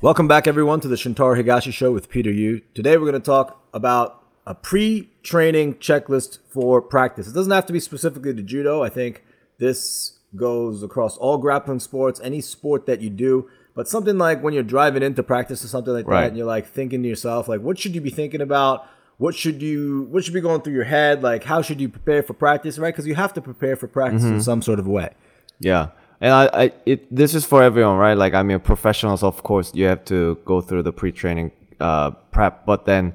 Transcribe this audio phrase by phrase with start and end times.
[0.00, 2.60] Welcome back, everyone, to the Shintaro Higashi Show with Peter Yu.
[2.74, 7.26] Today, we're going to talk about a pre-training checklist for practice.
[7.26, 8.82] It doesn't have to be specifically to judo.
[8.82, 9.24] I think
[9.58, 13.50] this goes across all grappling sports, any sport that you do.
[13.74, 16.22] But something like when you're driving into practice or something like Right.
[16.22, 18.86] that, and you're like thinking to yourself, like, what should you be thinking about?
[19.18, 20.06] What should you?
[20.10, 21.24] What should be going through your head?
[21.24, 22.78] Like, how should you prepare for practice?
[22.78, 22.94] Right?
[22.94, 24.34] Because you have to prepare for practice Mm-hmm.
[24.34, 25.10] in some sort of way.
[25.58, 25.88] Yeah.
[26.20, 28.16] And I, I it this is for everyone, right?
[28.16, 32.10] Like I mean professionals of course you have to go through the pre training uh
[32.32, 33.14] prep, but then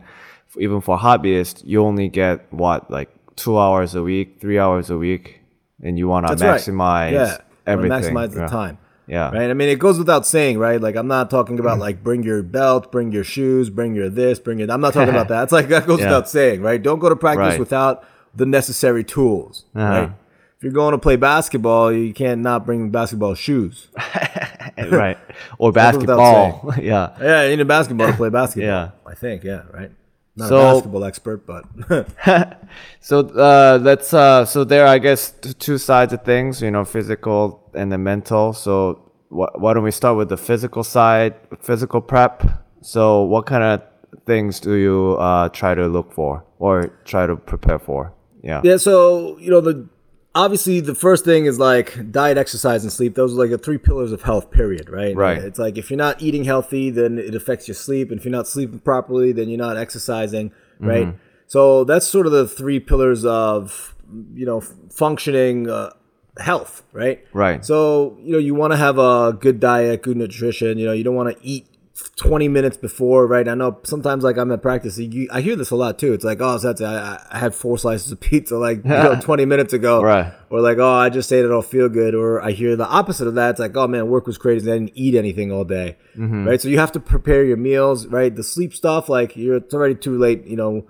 [0.57, 4.97] even for hobbyists, you only get what, like two hours a week, three hours a
[4.97, 5.41] week,
[5.81, 6.61] and you That's right.
[6.61, 8.13] maximize Yeah, everything.
[8.13, 8.47] maximize the yeah.
[8.47, 8.77] time.
[9.07, 9.31] Yeah.
[9.31, 9.49] Right.
[9.49, 10.79] I mean, it goes without saying, right?
[10.79, 14.39] Like, I'm not talking about like bring your belt, bring your shoes, bring your this,
[14.39, 14.71] bring your.
[14.71, 15.43] I'm not talking about that.
[15.43, 16.05] It's like that goes Yeah.
[16.05, 16.81] without saying, right?
[16.81, 17.59] Don't go to practice Right.
[17.59, 19.85] without the necessary tools, Uh-huh.
[19.89, 20.11] right?
[20.63, 23.89] If you're going to play basketball, you can't not bring basketball shoes.
[24.89, 25.17] right.
[25.57, 26.73] Or basketball.
[26.81, 27.13] yeah.
[27.19, 28.69] Yeah, you need basketball to play basketball.
[28.69, 28.91] Yeah.
[29.05, 29.43] I think.
[29.43, 29.91] Yeah, right.
[30.37, 31.65] Not So- a basketball expert, but
[33.01, 36.85] So uh, let's uh, so there I guess t- two sides of things, you know,
[36.85, 38.53] physical and the mental.
[38.53, 42.41] So wh- why don't we start with the physical side, physical prep?
[42.79, 43.81] So what kind of
[44.25, 48.13] things do you uh, try to look for or try to prepare for?
[48.41, 48.61] Yeah.
[48.63, 49.89] Yeah, so you know the
[50.35, 53.15] obviously the first thing is like diet, exercise, and sleep.
[53.15, 54.51] Those are like the three pillars of health.
[54.51, 54.89] Period.
[54.89, 55.15] Right.
[55.15, 55.37] Right.
[55.37, 58.31] It's like if you're not eating healthy, then it affects your sleep, and if you're
[58.31, 60.51] not sleeping properly, then you're not exercising.
[60.79, 61.07] Right.
[61.07, 61.17] Mm-hmm.
[61.47, 63.95] So that's sort of the three pillars of
[64.33, 65.91] you know functioning uh,
[66.37, 66.83] health.
[66.91, 67.25] Right.
[67.33, 67.63] Right.
[67.65, 70.77] So you know you want to have a good diet, good nutrition.
[70.77, 71.67] You know you don't want to eat
[72.15, 73.47] 20 minutes before, right?
[73.47, 76.13] I know sometimes like I'm at practice, you, I hear this a lot too.
[76.13, 79.19] It's like, oh, so that's I, I had four slices of pizza like you know
[79.21, 80.33] 20 minutes ago, Right.
[80.49, 82.15] Or like, oh, I just ate it, don't feel good.
[82.15, 83.51] Or I hear the opposite of that.
[83.51, 86.47] It's like, oh man, work was crazy, I didn't eat anything all day, Mm-hmm.
[86.47, 86.59] right?
[86.61, 88.35] So you have to prepare your meals, right?
[88.35, 90.87] The sleep stuff, like you're it's already too late, you know.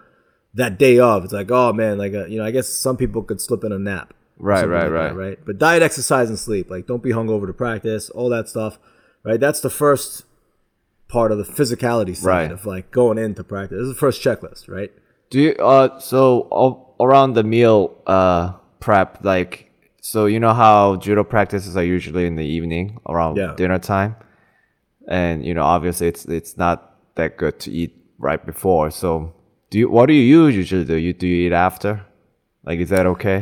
[0.56, 3.24] That day of, it's like, oh man, like uh, you know, I guess some people
[3.24, 5.16] could slip in a nap, or Right, something right, that, right.
[5.16, 5.40] right?
[5.44, 6.70] But diet, exercise, and sleep.
[6.70, 8.12] Like, don't be hungover to practice.
[8.12, 8.78] All that stuff,
[9.26, 9.40] right?
[9.40, 10.26] That's the first
[11.16, 12.52] part of the physicality side Right.
[12.58, 13.78] of like going into practice.
[13.80, 14.92] This is the first checklist, right?
[15.32, 16.22] Do you uh so
[16.64, 17.78] a- around the meal
[18.16, 18.44] uh
[18.86, 19.52] prep like
[20.12, 23.54] so you know how judo practices are usually in the evening around Yeah.
[23.62, 24.12] dinner time,
[25.08, 26.78] and you know obviously it's it's not
[27.16, 27.92] that good to eat
[28.28, 28.92] right before.
[29.02, 29.10] So
[29.70, 30.26] do you what do you
[30.56, 30.96] usually do?
[31.06, 31.92] You do you eat after?
[32.68, 33.40] Like is that okay?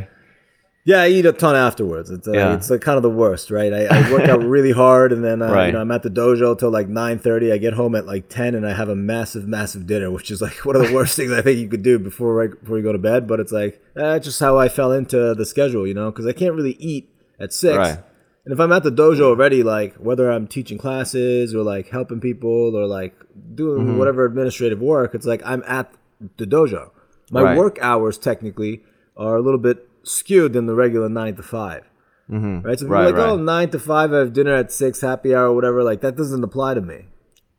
[0.83, 2.09] Yeah, I eat a ton afterwards.
[2.09, 2.55] It's uh, Yeah.
[2.55, 3.71] it's like kind of the worst, right?
[3.71, 5.67] I, I work out really hard, and then uh, Right.
[5.67, 7.51] you know I'm at the dojo till like nine thirty.
[7.51, 10.41] I get home at like ten, and I have a massive, massive dinner, which is
[10.41, 12.83] like one of the worst things I think you could do before right before you
[12.83, 13.27] go to bed.
[13.27, 16.33] But it's like that's just how I fell into the schedule, you know, because I
[16.33, 17.09] can't really eat
[17.39, 17.77] at six.
[17.77, 17.99] Right.
[18.43, 22.19] And if I'm at the dojo already, like whether I'm teaching classes or like helping
[22.19, 23.13] people or like
[23.53, 23.97] doing Mm-hmm.
[23.99, 25.93] whatever administrative work, it's like I'm at
[26.37, 26.89] the dojo.
[27.29, 27.57] My Right.
[27.57, 28.81] work hours technically
[29.15, 31.83] are a little bit skewed than the regular nine to 5
[32.29, 32.61] mm-hmm.
[32.61, 32.79] Right.
[32.79, 33.43] So Right, like, oh, right.
[33.43, 35.83] nine to five, I have dinner at six, happy hour, whatever.
[35.83, 37.07] Like that doesn't apply to me.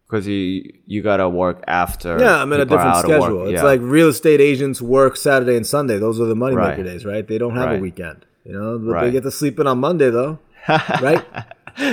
[0.09, 2.19] Because you you gotta work after.
[2.19, 3.47] Yeah, I'm in a different schedule.
[3.47, 3.63] It's Yeah.
[3.65, 5.99] like real estate agents work Saturday and Sunday.
[5.99, 6.85] Those are the moneymaker Right.
[6.85, 7.27] days, right?
[7.27, 8.27] They don't have a weekend.
[8.45, 10.39] You know, but they get to sleep in on Monday though,
[11.01, 11.25] right?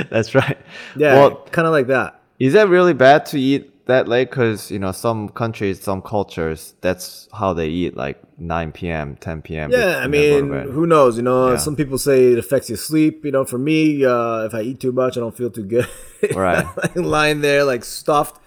[0.09, 0.57] that's right.
[0.97, 2.19] Yeah, Well, kind of like that.
[2.39, 4.29] Is that really bad to eat that late?
[4.29, 9.41] Because you know some countries, some cultures, that's how they eat, like 9 p.m., 10
[9.44, 9.69] p.m.
[9.72, 11.17] Yeah, I and then go to mean, who knows?
[11.17, 11.57] You know, Yeah.
[11.57, 13.23] some people say it affects your sleep.
[13.25, 15.88] You know, for me, uh, if I eat too much, I don't feel too good.
[16.35, 16.66] Right.
[16.78, 18.41] like lying there like stuffed,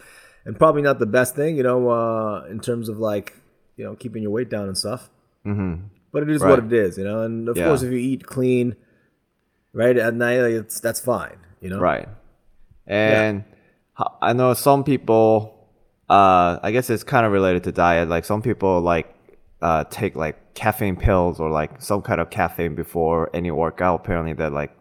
[0.44, 1.56] and probably not the best thing.
[1.56, 3.34] You know, uh, in terms of like
[3.76, 5.08] you know keeping your weight down and stuff.
[5.47, 5.84] Mm-hmm.
[6.12, 6.98] But it is what it is.
[6.98, 7.66] You know, and of Yeah.
[7.66, 8.76] course, if you eat clean,
[9.72, 11.38] right at night, it's that's fine.
[11.62, 12.08] You know, right?
[12.86, 13.51] And ho-
[14.20, 15.58] I know some people.
[16.08, 18.08] Uh, I guess it's kind of related to diet.
[18.08, 19.14] Like some people like
[19.60, 24.00] uh, take like caffeine pills or like some kind of caffeine before any workout.
[24.00, 24.72] Apparently, that like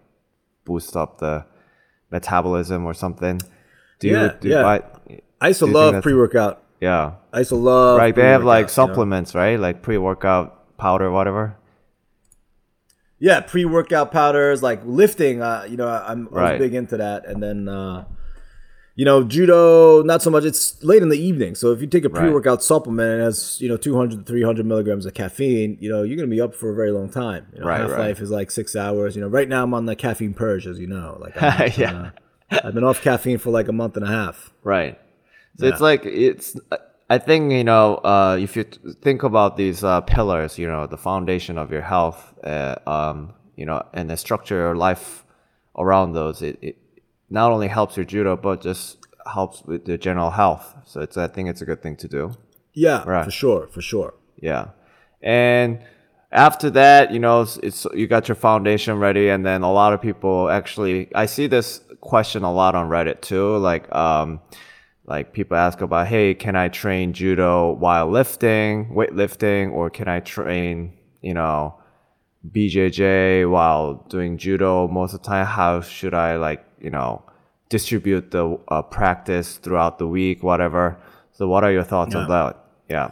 [0.66, 1.46] boosts up the
[2.12, 3.40] metabolism or something.
[4.00, 4.14] Do you?
[4.16, 4.66] Yeah, do yeah.
[4.66, 4.82] I,
[5.40, 6.64] I used to you love pre workout.
[6.80, 7.14] yeah.
[7.34, 8.94] I used to love Right, they have like pre-workout, you know?
[8.94, 9.58] supplements, right?
[9.60, 11.56] Like pre-workout powder, whatever.
[13.20, 15.42] Yeah, pre-workout powders, like lifting.
[15.42, 16.58] Uh, you know, I'm Right.
[16.60, 18.06] big into that, and then uh,
[18.96, 20.44] you know, judo not so much.
[20.44, 23.60] It's late in the evening, so if you take a pre-workout supplement and it has
[23.62, 26.76] you know 200 300 milligrams of caffeine, you know, you're gonna be up for a
[26.76, 27.48] very long time.
[27.54, 28.20] You know, Right, half life right.
[28.20, 29.16] is like six hours.
[29.16, 31.18] You know, right now I'm on the caffeine purge, as you know.
[31.20, 31.36] Like,
[31.78, 32.12] Yeah.
[32.52, 34.52] uh, I've been off caffeine for like a month and a half.
[34.64, 35.00] Right.
[35.58, 36.56] So it's like it's.
[37.10, 40.88] I think you know uh, if you t- think about these uh, pillars, you know,
[40.88, 45.26] the foundation of your health, uh, um, you know, and the structure your life
[45.78, 46.78] around those, it, it
[47.32, 48.98] not only helps your judo, but just
[49.34, 50.76] helps with the general health.
[50.86, 52.24] So it's I think it's a good thing to do.
[52.74, 53.26] Yeah, Right.
[53.26, 54.14] for sure, for sure.
[54.42, 54.70] Yeah,
[55.22, 55.80] and
[56.32, 59.94] after that, you know, it's, it's you got your foundation ready, and then a lot
[59.94, 64.40] of people actually, I see this question a lot on Reddit too, like um,
[65.06, 70.20] like people ask about, hey, can I train judo while lifting, weightlifting, or can I
[70.22, 71.76] train, you know,
[72.50, 75.46] BJJ while doing judo most of the time?
[75.46, 77.24] How should I like, you know,
[77.70, 80.98] distribute the uh, practice throughout the week, whatever?
[81.32, 82.58] So, what are your thoughts on that?
[82.90, 83.12] Yeah.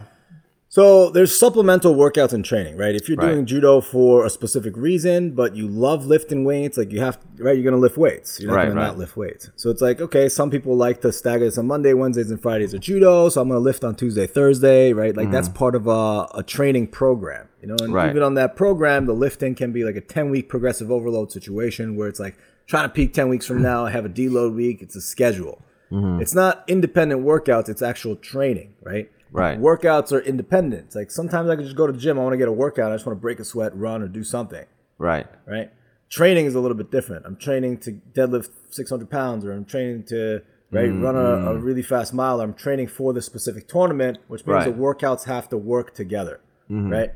[0.71, 2.93] So there's supplemental workouts and training, right?
[2.93, 3.31] If you're Right.
[3.31, 7.55] doing judo for a specific reason, but you love lifting weights, like you have, right?
[7.57, 8.39] You're gonna lift weights.
[8.39, 8.87] You're not Right, gonna right.
[8.89, 9.49] not lift weights.
[9.55, 12.75] So it's like, okay, some people like to stagger this on Monday, Wednesdays, and Fridays
[12.75, 13.29] are judo.
[13.29, 15.17] So I'm gonna lift on Tuesday, Thursday, right?
[15.17, 17.73] Like that's part of a, a training program, you know.
[17.73, 17.93] And Mm-hmm.
[17.93, 18.09] Right.
[18.11, 21.95] even on that program, the lifting can be like a 10 week progressive overload situation
[21.95, 22.37] where it's like
[22.69, 23.85] trying to peak 10 weeks from now.
[23.85, 24.81] I have a deload week.
[24.81, 25.61] It's a schedule.
[25.91, 26.21] Mm-hmm.
[26.21, 27.67] It's not independent workouts.
[27.67, 29.11] It's actual training, right?
[29.31, 29.59] Right.
[29.59, 30.85] Workouts are independent.
[30.85, 32.19] It's like sometimes I can just go to the gym.
[32.19, 32.91] I want to get a workout.
[32.91, 34.65] I just want to break a sweat, run, or do something.
[34.99, 35.25] Right.
[35.47, 35.71] Right.
[36.09, 37.25] Training is a little bit different.
[37.25, 40.41] I'm training to deadlift 600 pounds, or I'm training to
[40.71, 42.39] right run a, a really fast mile.
[42.39, 44.65] Or I'm training for the specific tournament, which means Right.
[44.65, 46.39] the workouts have to work together.
[46.69, 47.11] Right.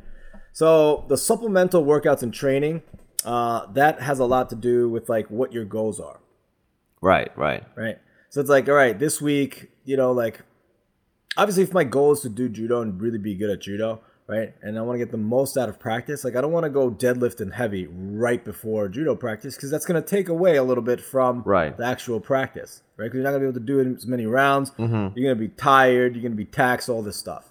[0.52, 2.82] So the supplemental workouts and training,
[3.25, 6.20] uh, that has a lot to do with like what your goals are
[7.02, 7.31] Right.
[7.38, 7.64] Right.
[7.75, 7.98] right?
[8.30, 10.42] So it's like, all right, this week, you know, like
[11.38, 14.54] obviously if my goal is to do judo and really be good at judo, right?
[14.62, 16.70] And I want to get the most out of practice, like I don't want to
[16.70, 20.84] go deadlifting heavy right before judo practice because that's going to take away a little
[20.84, 21.75] bit from Right.
[21.75, 23.06] the actual practice, right?
[23.06, 24.72] Because you're not going to be able to do it as many rounds.
[24.78, 26.16] You're going to be tired.
[26.16, 27.50] You're going to be taxed, all this stuff.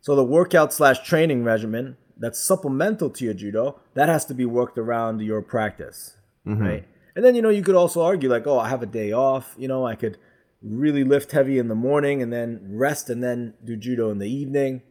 [0.00, 4.46] So the workout slash training regimen that's supplemental to your judo that has to be
[4.46, 6.16] worked around your practice,
[6.46, 6.62] mm-hmm.
[6.62, 6.88] right?
[7.16, 9.54] And then you know you could also argue like, oh, I have a day off.
[9.58, 10.16] You know, I could
[10.62, 14.30] really lift heavy in the morning and then rest and then do judo in the
[14.30, 14.82] evening,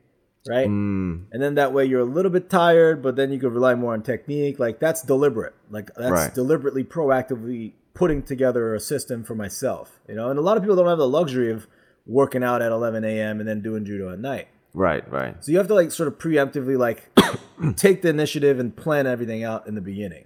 [0.45, 0.67] right?
[0.67, 1.27] Mm.
[1.31, 3.93] And then that way you're a little bit tired, but then you could rely more
[3.93, 4.59] on technique.
[4.59, 5.55] Like that's deliberate.
[5.69, 6.33] Like that's Right.
[6.33, 10.01] deliberately proactively putting together a system for myself.
[10.09, 11.67] You know, and a lot of people don't have the luxury of
[12.05, 13.39] working out at 11 a.m.
[13.39, 14.49] and then doing judo at night.
[14.73, 15.09] Right.
[15.11, 15.43] Right.
[15.43, 17.09] So you have to like sort of preemptively like
[17.75, 20.25] take the initiative and plan everything out in the beginning.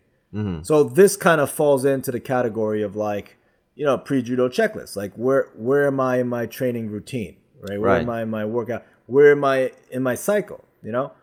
[0.63, 3.38] So this kind of falls into the category of like,
[3.74, 4.97] you know, pre-judo checklist.
[4.97, 7.38] Like where where am I in my training routine?
[7.62, 7.80] Right?
[7.80, 8.01] Where Right.
[8.01, 8.83] am I in my workout?
[9.06, 10.65] Where am I in my cycle?
[10.83, 11.13] You know?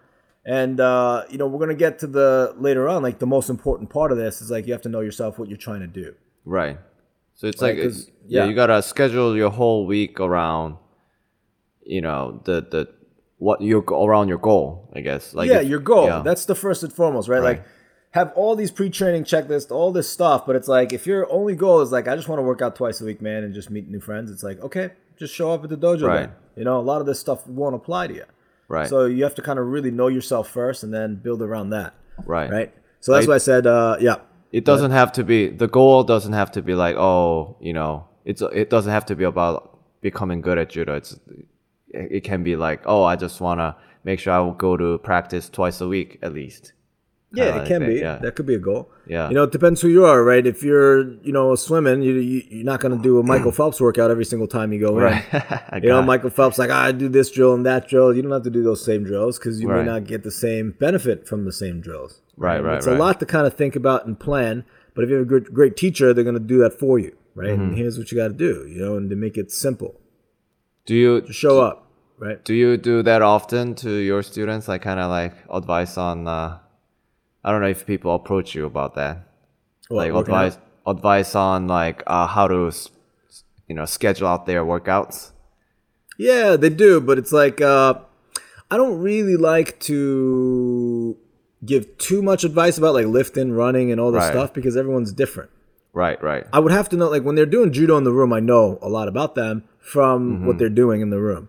[0.46, 3.90] And uh, you know, we're gonna get to the later on, like the most important
[3.90, 6.14] part of this is like you have to know yourself what you're trying to do.
[6.46, 6.78] Right.
[7.34, 8.48] So it's like like 'cause- yeah, yeah.
[8.48, 10.78] you gotta schedule your whole week around,
[11.84, 12.88] you know, the the
[13.46, 14.66] what you go around your goal.
[14.94, 15.34] I guess.
[15.34, 16.06] Like yeah, if- your goal.
[16.06, 16.22] yeah.
[16.28, 17.42] That's the first and foremost, right?
[17.42, 17.58] Right.
[17.58, 17.64] Like
[18.18, 21.80] have all these pre-training checklists, all this stuff, but it's like if your only goal
[21.80, 23.88] is like I just want to work out twice a week, man, and just meet
[23.88, 26.06] new friends, it's like okay, just show up at the dojo.
[26.06, 26.20] Right.
[26.20, 26.32] Then.
[26.56, 28.24] You know, a lot of this stuff won't apply to you.
[28.68, 28.88] right.
[28.88, 31.94] So you have to kind of really know yourself first, and then build around that.
[32.26, 32.50] right.
[32.58, 32.70] Right.
[33.00, 34.16] So that's Like- why I said, uh, yeah,
[34.52, 36.04] It doesn't have to be the goal.
[36.04, 37.92] Doesn't have to be like oh, you know,
[38.30, 40.94] it's it doesn't have to be about becoming good at judo.
[41.00, 41.18] It's
[41.92, 45.48] it can be like oh, I just wanna make sure I will go to practice
[45.48, 46.72] twice a week at least.
[47.34, 47.94] Yeah, Kinda it can be.
[48.00, 48.18] yeah.
[48.18, 48.90] That could be a goal.
[49.06, 49.28] Yeah.
[49.30, 50.46] You know, it depends who you are, right?
[50.46, 53.80] If you're, you know, swimming, you, you you're not going to do a Michael Phelps
[53.80, 55.24] workout every single time you go Right.
[55.72, 55.82] in.
[55.82, 56.02] You know.
[56.02, 58.14] Michael Phelps like "Ah, I do this drill and that drill.
[58.14, 59.78] You don't have to do those same drills because you Right.
[59.82, 62.20] may not get the same benefit from the same drills.
[62.36, 62.96] Right, right, It's right.
[62.96, 64.66] a lot to kind of think about and plan.
[64.94, 67.16] But if you have a great, great teacher, they're going to do that for you,
[67.34, 67.48] right?
[67.48, 67.62] Mm-hmm.
[67.62, 69.98] And here's what you got to do, you know, and to make it simple,
[70.86, 71.86] Do you show up,
[72.18, 72.44] right?
[72.44, 74.68] Do you do that often to your students?
[74.68, 76.26] Like kind of like advice on.
[76.26, 76.58] Uh,
[77.44, 79.28] I don't know if people approach you about that.
[79.88, 80.44] What, like working out?
[80.46, 82.72] advice, advice on like uh, how to,
[83.68, 85.30] you know, schedule out their workouts.
[86.18, 87.94] Yeah, they do, but it's like uh,
[88.70, 91.16] I don't really like to
[91.64, 94.32] give too much advice about like lifting, running, and all this Right.
[94.32, 95.50] stuff because everyone's different.
[95.94, 98.32] Right, right, I would have to know like when they're doing judo in the room,
[98.32, 100.46] I know a lot about them from Mm-hmm.
[100.46, 101.48] what they're doing in the room.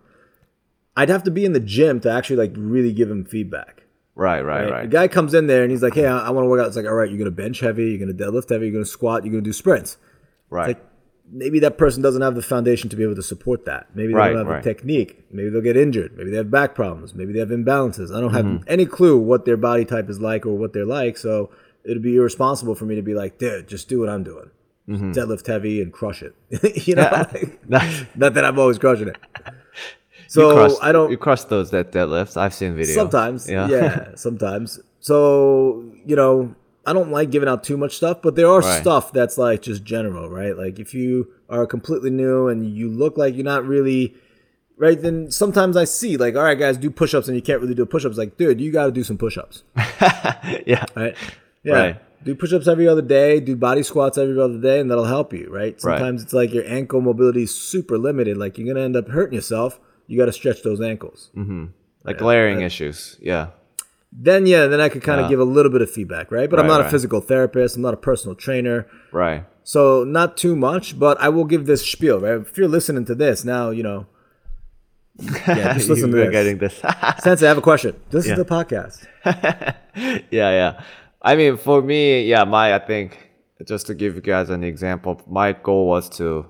[0.96, 3.82] I'd have to be in the gym to actually like really give them feedback.
[4.14, 4.70] right, right, Right?
[4.70, 4.82] right.
[4.82, 6.66] The guy comes in there and he's like, "Hey, I, I want to work out."
[6.68, 9.24] It's like, "All right, you're gonna bench heavy, you're gonna deadlift heavy, you're gonna squat,
[9.24, 9.96] you're gonna do sprints."
[10.50, 10.68] right.
[10.68, 10.84] like,
[11.32, 13.86] maybe that person doesn't have the foundation to be able to support that.
[13.94, 14.62] Maybe they Right, don't have right.
[14.62, 15.24] the technique.
[15.32, 16.12] Maybe they'll get injured.
[16.18, 17.14] Maybe they have back problems.
[17.14, 18.14] Maybe they have imbalances.
[18.14, 18.64] I don't have Mm-hmm.
[18.68, 21.16] any clue what their body type is like or what they're like.
[21.16, 21.50] So
[21.84, 24.50] it'd be irresponsible for me to be like, dude, just do what I'm doing.
[24.88, 25.12] Mm-hmm.
[25.12, 26.34] Deadlift heavy and crush it.
[26.86, 27.10] you know,
[27.68, 29.16] like, not that I'm always crushing it.
[29.46, 29.52] you
[30.28, 31.10] So crushed, I don't.
[31.10, 32.36] You crushed those that deadlifts.
[32.36, 32.94] I've seen videos.
[32.94, 33.68] Sometimes, Yeah.
[33.68, 34.14] yeah.
[34.14, 34.80] sometimes.
[35.00, 36.54] So you know,
[36.86, 38.80] I don't like giving out too much stuff, but there are Right.
[38.80, 40.56] stuff that's like just general, right?
[40.56, 44.14] Like if you are completely new and you look like you're not really
[44.76, 47.74] right, then sometimes I see like, all right, guys, do push-ups, and you can't really
[47.74, 48.18] do push-ups.
[48.18, 49.62] Like, dude, you got to do some push-ups,
[50.66, 50.84] yeah.
[50.94, 51.16] right?
[51.64, 51.72] Yeah.
[51.74, 52.00] Right.
[52.24, 53.40] Do push-ups every other day.
[53.40, 55.78] Do body squats every other day, and that'll help you, right?
[55.80, 58.36] Sometimes it's like your ankle mobility is super limited.
[58.38, 59.78] Like you're gonna end up hurting yourself.
[60.06, 61.30] You got to stretch those ankles.
[61.36, 61.66] Mm-hmm.
[62.04, 63.16] Like glaring issues.
[63.20, 63.48] Yeah.
[64.12, 65.30] Then yeah, then I could kind of Yeah.
[65.30, 66.48] give a little bit of feedback, right?
[66.48, 67.76] But I'm Right, not a physical therapist.
[67.76, 68.86] I'm not a personal trainer.
[69.12, 69.44] Right.
[69.62, 72.40] So not too much, but I will give this spiel, right?
[72.40, 74.06] If you're listening to this now, you know.
[75.48, 76.30] Yeah, just listen to this.
[76.30, 76.74] getting this.
[77.22, 77.94] Sensei, I have a question.
[78.10, 78.32] This Yeah.
[78.32, 79.06] is the podcast.
[80.30, 80.82] yeah, yeah.
[81.24, 83.30] I mean, for me, yeah, my I think
[83.66, 86.46] just to give you guys an example, my goal was to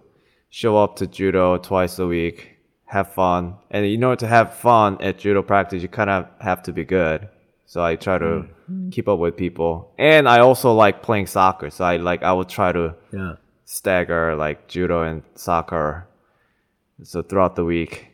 [0.50, 5.00] show up to judo twice a week, have fun, and in order to have fun
[5.00, 7.28] at judo practice, you kind of have to be good.
[7.66, 8.90] So I try to mm-hmm.
[8.90, 11.70] keep up with people, and I also like playing soccer.
[11.70, 13.36] So I like I would try to Yeah.
[13.64, 16.08] stagger like judo and soccer.
[17.04, 18.08] So throughout the week,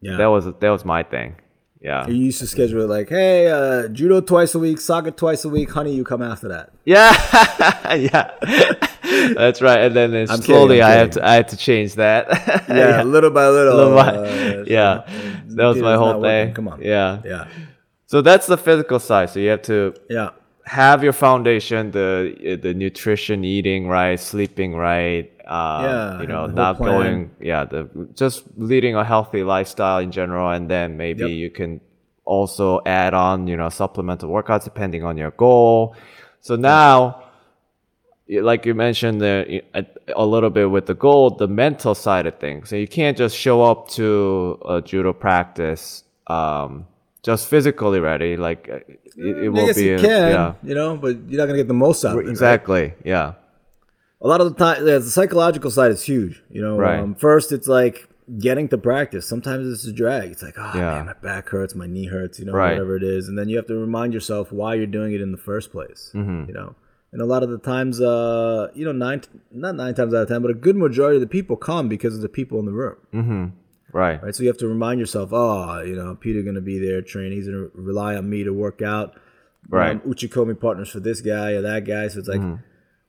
[0.00, 0.16] Yeah.
[0.16, 1.36] that was that was my thing.
[1.82, 2.06] Yeah.
[2.06, 5.48] you used to schedule it like, hey, uh, judo twice a week, soccer twice a
[5.48, 6.70] week, honey, you come after that.
[6.84, 8.30] Yeah, yeah,
[9.34, 9.80] that's right.
[9.80, 12.28] And then I'm kidding, slowly, I'm I have to, I had to change that.
[12.68, 13.76] Yeah, little by little.
[13.76, 15.02] Little by- uh, yeah.
[15.44, 16.54] it's that was my whole thing.
[16.54, 16.82] Come on.
[16.82, 17.20] Yeah.
[17.24, 17.48] Yeah.
[18.06, 19.30] So that's the physical side.
[19.30, 20.30] So you have to Yeah.
[20.66, 25.31] have your foundation, the the nutrition, eating right, sleeping right.
[25.46, 26.92] Um, Yeah, you know, have the whole not plan.
[26.92, 27.30] going.
[27.40, 31.30] Yeah, the just leading a healthy lifestyle in general, and then maybe Yep.
[31.30, 31.80] you can
[32.24, 35.94] also add on, you know, supplemental workouts depending on your goal.
[36.40, 37.22] So now
[38.28, 39.60] like you mentioned there
[40.14, 42.68] a, little bit with the goal, the mental side of things.
[42.68, 46.86] So you can't just show up to a judo practice um,
[47.22, 48.36] just physically ready.
[48.36, 48.76] Like uh,
[49.16, 51.68] it, it will be, you a- can, yeah, you know, but you're not gonna get
[51.68, 52.22] the most out of it.
[52.22, 52.30] right?
[52.30, 53.34] exactly, yeah,
[54.24, 56.98] a lot of the time the psychological side is huge you know Right.
[57.00, 60.92] um, first it's like getting to practice sometimes it's a drag it's like oh Yeah.
[60.96, 62.72] man my back hurts my knee hurts you know Right.
[62.72, 65.32] whatever it is and then you have to remind yourself why you're doing it in
[65.32, 66.44] the first place Mm-hmm.
[66.48, 66.74] you know
[67.12, 70.28] and a lot of the times uh you know nine not nine times out of
[70.28, 72.72] ten but a good majority of the people come because of the people in the
[72.72, 73.52] room Mm.
[73.92, 74.34] right, right?
[74.34, 77.32] So you have to remind yourself, oh, you know, Peter gonna be there training.
[77.38, 79.08] He's gonna rely on me to work out.
[79.68, 79.90] Right.
[79.90, 82.08] I'm Uchikomi partners for this guy or that guy.
[82.08, 82.62] So it's like, Mm-hmm.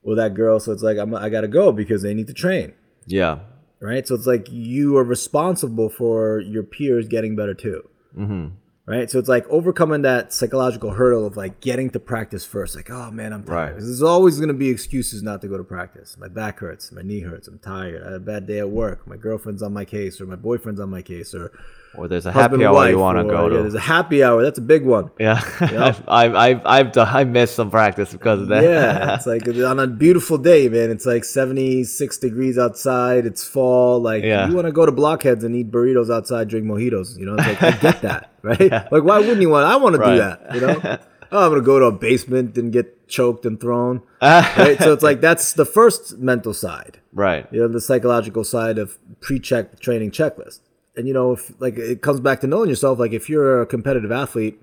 [0.03, 0.60] Or that girl.
[0.60, 2.74] So it's like I'm, I gotta go because they need to train,
[3.05, 3.39] yeah,
[3.79, 4.07] right?
[4.07, 7.88] So it's like you are responsible for your peers getting better too.
[8.17, 8.48] Mm-hmm.
[8.86, 12.75] Right, so it's like overcoming that psychological hurdle of like getting to practice first.
[12.75, 13.55] Like, oh man, I'm tired.
[13.55, 13.72] Right.
[13.72, 16.17] There's always gonna be excuses not to go to practice.
[16.17, 18.01] My back hurts, my knee hurts, I'm tired.
[18.01, 19.07] I had a bad day at work.
[19.07, 21.53] My girlfriend's on my case, or my boyfriend's on my case, or
[21.95, 23.62] or there's a husband happy hour you want to go yeah, to.
[23.62, 24.41] there's a happy hour.
[24.43, 25.12] That's a big one.
[25.19, 28.63] Yeah, I've, I've, I've done, I missed some practice because of that.
[28.63, 30.89] Yeah, it's like on a beautiful day, man.
[30.91, 33.25] It's like 76 degrees outside.
[33.25, 34.00] It's fall.
[34.00, 34.47] Like Yeah.
[34.47, 37.17] you want to go to Blockheads and eat burritos outside, drink mojitos.
[37.17, 38.71] You know, it's like I get that, right?
[38.91, 39.65] Like why wouldn't you want?
[39.67, 40.55] I want to do that.
[40.55, 40.97] You know,
[41.31, 44.01] oh, I'm gonna go to a basement and get choked and thrown.
[44.21, 44.77] right.
[44.79, 47.00] So it's like that's the first mental side.
[47.13, 50.62] right, you know the psychological side of pre-check training checklist
[50.95, 53.65] and you know if like it comes back to knowing yourself like if you're a
[53.65, 54.62] competitive athlete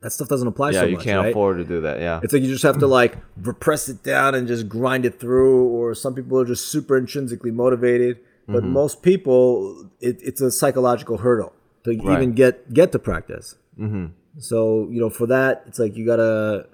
[0.00, 1.30] that stuff doesn't apply yeah, so you can't right?
[1.30, 1.98] afford to do that.
[1.98, 5.18] Yeah, it's like you just have to like repress it down and just grind it
[5.18, 8.72] through or some people are just super intrinsically motivated but Mm-hmm.
[8.72, 11.52] most people it, it's a psychological hurdle
[11.84, 14.06] to even get get to practice mm-hmm.
[14.38, 16.66] so you know for that it's like you gotta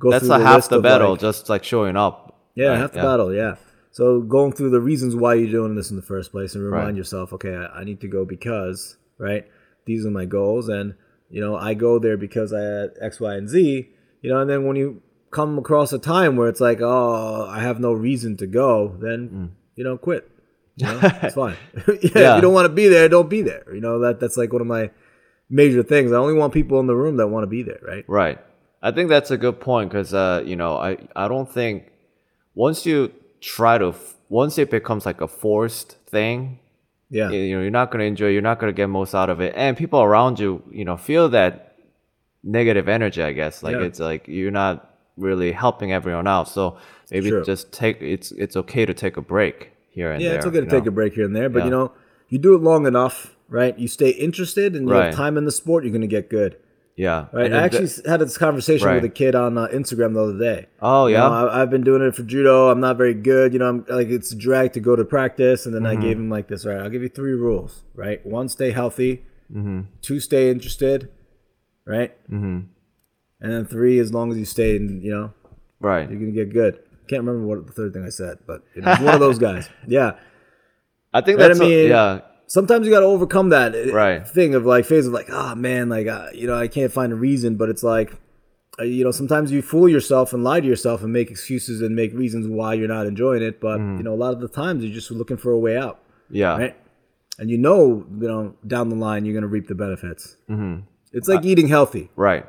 [0.00, 2.40] go that's through a the half the battle, like, just like showing up.
[2.54, 2.78] yeah, right?
[2.78, 3.32] half the battle.
[3.32, 3.54] Yeah.
[3.92, 6.86] So going through the reasons why you're doing this in the first place, and remind
[6.88, 6.96] Right.
[6.96, 9.44] yourself, okay, I, I need to go because right,
[9.84, 10.94] these are my goals, and
[11.28, 13.88] you know I go there because I had X, Y, and Z.
[14.22, 17.60] You know, and then when you come across a time where it's like, oh, I
[17.60, 20.30] have no reason to go, then you know, quit.
[20.76, 21.56] You know, it's fine.
[21.88, 22.36] yeah, If Yeah.
[22.36, 23.64] you don't want to be there, don't be there.
[23.74, 24.90] You know that that's like one of my
[25.48, 26.12] major things.
[26.12, 27.80] I only want people in the room that want to be there.
[27.82, 28.04] Right.
[28.06, 28.38] Right.
[28.82, 31.90] I think that's a good point because uh, you know I I don't think
[32.54, 33.94] once you try to
[34.28, 36.58] once it becomes like a forced thing,
[37.10, 37.30] Yeah.
[37.30, 39.76] you know you're not gonna enjoy, you're not gonna get most out of it, and
[39.76, 41.76] people around you, you know, feel that
[42.42, 43.22] negative energy.
[43.22, 43.82] I guess like Yeah.
[43.84, 46.48] it's like you're not really helping everyone out.
[46.48, 46.78] So
[47.10, 47.44] maybe True.
[47.44, 50.36] just take it's it's okay to take a break here and Yeah, there.
[50.38, 51.92] it's okay to you take a break here and there, but you know,
[52.28, 53.76] you do it long enough, right?
[53.78, 55.06] You stay interested and you Right.
[55.06, 56.56] have time in the sport, you're gonna get good,
[57.06, 57.20] Yeah.
[57.32, 57.50] right?
[57.52, 58.96] I actually s had this conversation Right.
[59.00, 60.60] with a kid on uh, Instagram the other day.
[60.90, 61.20] Oh You yeah.
[61.28, 62.56] know, I, I've been doing it for judo.
[62.70, 63.52] I'm not very good.
[63.54, 66.02] You know, I'm like it's a drag to go to practice, and then Mm-hmm.
[66.02, 66.60] I gave him like this.
[66.66, 67.72] All right, I'll give you three rules.
[68.04, 69.12] Right, one, stay healthy.
[69.56, 69.80] Mm-hmm.
[70.06, 71.08] Two, stay interested.
[71.96, 72.12] Right.
[72.30, 72.58] Mm-hmm.
[73.42, 75.26] And then three, as long as you stay, in, you know,
[75.80, 76.04] Right.
[76.10, 76.74] You're gonna get good.
[77.08, 79.38] Can't remember what the third thing I said, but you know, it's one of those
[79.48, 79.64] guys.
[79.88, 80.10] Yeah.
[81.12, 82.20] I think Right, I that's a- yeah.
[82.50, 84.26] Sometimes you got to overcome that uh, Right.
[84.26, 87.12] thing of like phase of like, ah man, like uh, you know, I can't find
[87.12, 88.12] a reason, but it's like,
[88.80, 91.94] uh, you know, sometimes you fool yourself and lie to yourself and make excuses and
[91.94, 93.60] make reasons why you're not enjoying it.
[93.60, 93.98] But Mm-hmm.
[93.98, 96.56] you know, a lot of the times you're just looking for a way out, Yeah.
[96.58, 96.76] right?
[97.38, 100.36] And you know, you know, down the line you're gonna reap the benefits.
[100.50, 100.80] Mm-hmm.
[101.12, 102.10] It's like eating healthy.
[102.16, 102.46] Right.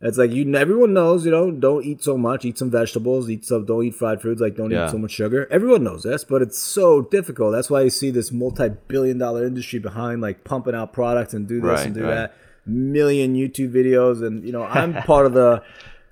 [0.00, 0.54] It's like you.
[0.54, 2.44] Everyone knows, you know, don't eat so much.
[2.44, 3.28] Eat some vegetables.
[3.28, 3.66] Eat some.
[3.66, 4.40] Don't eat fried foods.
[4.40, 4.86] Like don't Yeah.
[4.86, 5.48] eat so much sugar.
[5.50, 7.52] Everyone knows this, but it's so difficult.
[7.52, 11.70] That's why you see this multi-billion-dollar industry behind, like pumping out products and do this
[11.70, 12.14] Right, and do right.
[12.14, 12.34] that.
[12.64, 15.62] Million YouTube videos, and you know, I'm part of the.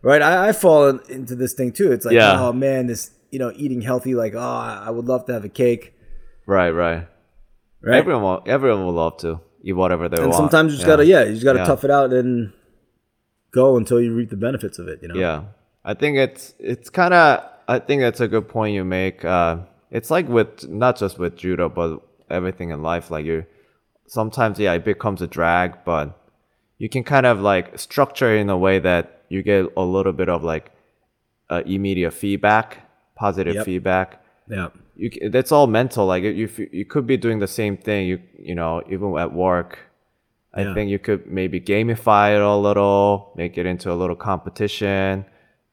[0.03, 1.93] Right, I, I fall in- into this thing too.
[1.93, 2.41] It's like, Yeah.
[2.45, 4.15] oh man, this you know, eating healthy.
[4.15, 5.95] Like, oh, I would love to have a cake.
[6.47, 6.71] Right.
[6.71, 7.07] Right.
[7.83, 10.25] Right, Everyone will, everyone will love to eat whatever they want.
[10.25, 10.51] and want.
[10.51, 10.93] sometimes you just yeah.
[10.93, 11.65] gotta, yeah, you just gotta Yeah.
[11.67, 12.53] tough it out and
[13.61, 14.99] go until you reap the benefits of it.
[15.03, 15.19] You know.
[15.25, 15.39] Yeah,
[15.85, 17.29] I think it's it's kind of
[17.75, 19.25] I think that's a good point you make.
[19.25, 19.53] Uh,
[19.91, 21.91] it's like with not just with judo, but
[22.39, 23.11] everything in life.
[23.11, 23.45] Like you,
[24.07, 26.07] sometimes yeah, it becomes a drag, but
[26.79, 30.13] you can kind of like structure it in a way that you get a little
[30.13, 30.71] bit of like
[31.51, 32.67] uh, immediate feedback,
[33.17, 33.65] positive Yep.
[33.65, 34.23] feedback.
[34.49, 34.69] Yeah.
[34.95, 36.07] You that's all mental.
[36.07, 38.07] Like you you could be doing the same thing.
[38.07, 39.79] You you know even at work.
[40.55, 40.75] I Yeah.
[40.75, 45.25] think you could maybe gamify it a little, make it into a little competition,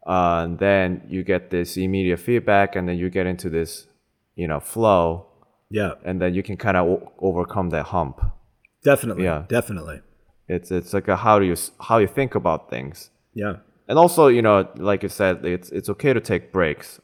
[0.05, 3.87] uh, and then you get this immediate feedback, and then you get into this,
[4.35, 5.25] you know, flow,
[5.69, 5.93] Yeah.
[6.03, 8.19] and then you can kind of o- overcome that hump.
[8.83, 9.23] Definitely.
[9.23, 9.43] Yeah.
[9.47, 10.01] Definitely.
[10.49, 13.55] It's it's like a how do you how you think about things, Yeah.
[13.87, 16.99] and also you know, like you said, it's it's okay to take breaks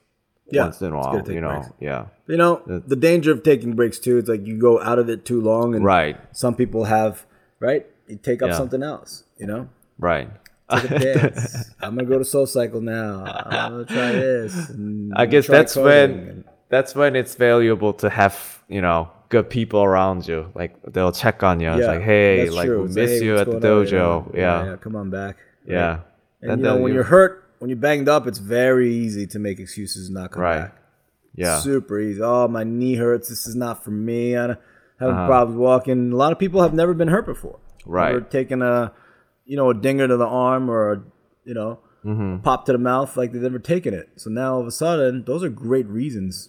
[0.51, 1.23] Yeah, once in a while.
[1.31, 1.71] You know, breaks.
[1.79, 5.07] yeah, You know, the danger of taking breaks too, it's like you go out of
[5.09, 7.25] it too long and right, some people have,
[7.59, 7.85] right?
[8.07, 8.57] You take up Yeah.
[8.57, 9.69] something else, you know?
[9.97, 10.29] right.
[10.71, 11.71] Take a dance.
[11.81, 13.23] I'm gonna go to Soul Cycle now.
[13.25, 14.71] I'm gonna try this.
[15.15, 20.27] I guess that's when that's when it's valuable to have you know good people around
[20.27, 20.51] you.
[20.53, 21.69] Like they'll check on you.
[21.71, 22.83] it's Yeah, like, hey, like true.
[22.83, 23.85] we miss hey, you at the going on?
[23.87, 24.35] dojo.
[24.35, 25.37] Yeah, Yeah, come on back.
[25.65, 26.01] yeah.
[26.43, 29.25] And you know, then when you- you're hurt, when you're banged up, it's very easy
[29.27, 30.59] to make excuses and not come Right.
[30.61, 30.75] back.
[31.35, 32.21] yeah, Super easy.
[32.21, 33.27] Oh, my knee hurts.
[33.27, 34.37] This is not for me.
[34.37, 34.55] I
[34.99, 35.27] have Uh-huh.
[35.27, 36.11] problems walking.
[36.11, 37.59] A lot of people have never been hurt before.
[37.85, 38.13] Right.
[38.13, 38.91] Never taken a,
[39.45, 41.01] you know, a dinger to the arm or a,
[41.45, 42.35] you know, Mm-hmm.
[42.35, 44.07] a pop to the mouth like they've never taken it.
[44.15, 46.47] So now all of a sudden, those are great reasons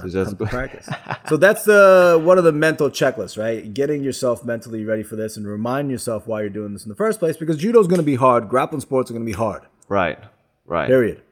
[0.00, 0.88] To just come to practice.
[1.28, 3.72] so that's the one of the mental checklists, right?
[3.72, 6.96] Getting yourself mentally ready for this and remind yourself why you're doing this in the
[6.96, 8.48] first place because judo is going to be hard.
[8.48, 9.62] Grappling sports are going to be hard.
[9.88, 10.18] right,
[10.66, 10.88] right.
[10.88, 11.22] Period.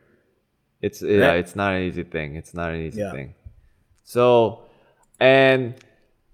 [0.81, 1.39] It's yeah, Right?
[1.41, 2.37] it's not an easy thing.
[2.37, 3.11] It's not an easy Yeah.
[3.11, 3.35] thing.
[4.05, 4.61] So,
[5.19, 5.75] and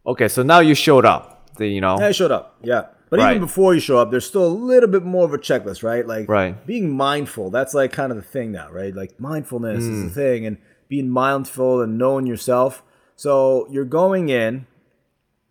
[0.07, 1.55] okay, so now you showed up.
[1.57, 2.57] The, you know, I showed up.
[2.63, 2.87] Yeah.
[3.11, 3.33] But Right.
[3.37, 6.07] even before you show up, there's still a little bit more of a checklist, right?
[6.07, 6.67] Like Right.
[6.67, 7.51] being mindful.
[7.51, 8.95] That's like kind of the thing now, right?
[8.95, 10.15] Like mindfulness is the Mm.
[10.15, 10.57] thing and
[10.89, 12.83] being mindful and knowing yourself.
[13.17, 14.67] So you're going in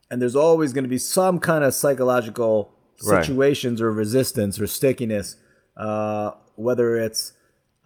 [0.09, 2.71] and there's always going to be some kind of psychological
[3.05, 3.23] Right.
[3.23, 5.35] situations or resistance or stickiness.
[5.77, 7.33] Uh, whether it's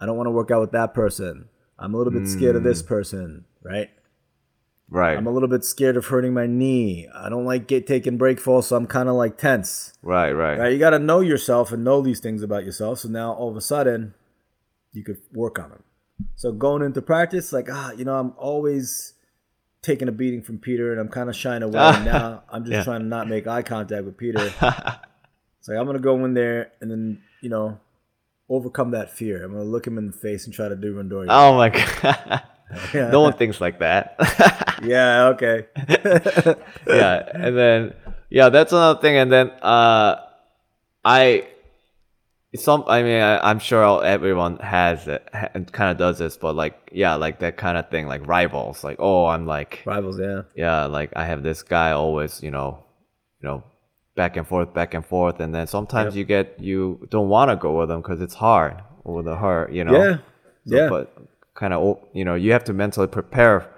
[0.00, 1.48] I don't want to work out with that person.
[1.78, 2.86] I'm a little bit scared of this Mm.
[2.86, 3.90] person, right?
[4.90, 7.08] Right, I'm a little bit scared of hurting my knee.
[7.14, 9.92] I don't like get taking break falls, so I'm kind of like tense.
[10.02, 10.72] right, right, Right?
[10.72, 13.00] You got to know yourself and know these things about yourself.
[13.00, 14.14] So now all of a sudden,
[14.92, 15.82] you could work on them.
[16.36, 19.12] So going into practice, like ah, you know, I'm always
[19.82, 21.72] taking a beating from Peter, and I'm kind of shying away.
[22.04, 22.84] now I'm just Yeah.
[22.84, 24.40] trying to not make eye contact with Peter.
[24.40, 27.78] it's like I'm gonna go in there and then you know
[28.48, 29.44] overcome that fear.
[29.44, 31.26] I'm gonna look him in the face and try to do Randori.
[31.28, 31.68] Oh my
[32.02, 32.42] god.
[32.94, 34.16] No one thinks like that.
[34.82, 35.66] Yeah, okay.
[36.86, 37.94] yeah, and then
[38.30, 39.16] yeah, that's another thing.
[39.16, 40.16] And then uh,
[41.04, 41.48] I
[42.54, 46.54] some I mean I, I'm sure everyone has it and kind of does this, but
[46.54, 48.84] like yeah, like that kind of thing, like rivals.
[48.84, 50.42] Like oh, I'm like Rivals, yeah.
[50.54, 52.84] yeah, like I have this guy always, you know,
[53.40, 53.64] you know,
[54.14, 56.18] back and forth, back and forth, and then sometimes Yep.
[56.18, 59.72] you get you don't want to go with them because it's hard with the hurt,
[59.72, 59.92] you know.
[59.92, 60.16] Yeah.
[60.66, 60.88] So, yeah.
[60.88, 61.16] But
[61.54, 63.70] kind of, you know, you have to mentally prepare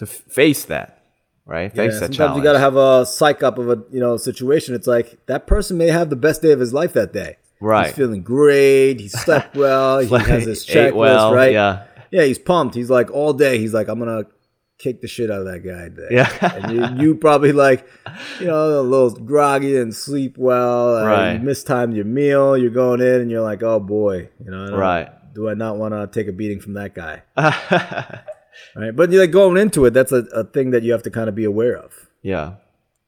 [0.00, 1.02] to face that,
[1.46, 1.70] right?
[1.74, 2.36] Yeah, Face that sometimes challenge.
[2.38, 4.74] you got to have a psych up of a you know situation.
[4.74, 7.36] It's like that person may have the best day of his life that day.
[7.60, 7.86] Right.
[7.86, 9.00] He's feeling great.
[9.00, 10.00] He slept well.
[10.00, 11.52] he has his checklist, well, right?
[11.52, 11.84] Yeah.
[12.10, 12.74] Yeah, he's pumped.
[12.74, 13.58] He's like all day.
[13.58, 14.24] He's like, I'm gonna
[14.78, 16.08] kick the shit out of that guy today.
[16.10, 16.54] Yeah.
[16.56, 17.86] and you, you probably like,
[18.40, 20.96] you know, a little groggy and sleep well.
[20.96, 21.32] uh, Right.
[21.34, 22.56] You mistimed your meal.
[22.56, 25.08] You're going in and you're like, oh boy, you know, Right.
[25.34, 27.22] Do I not want to take a beating from that guy?
[28.76, 28.94] right.
[28.94, 29.90] But you're like going into it.
[29.94, 31.92] That's a, a thing that you have to kind of be aware of.
[32.22, 32.54] Yeah.